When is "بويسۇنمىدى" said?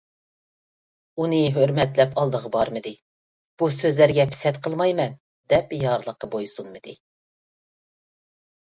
6.35-7.01